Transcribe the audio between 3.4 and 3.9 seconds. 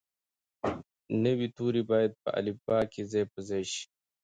ځای شي.